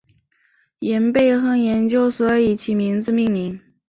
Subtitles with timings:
[0.79, 3.61] 廷贝亨研究所以其名字命名。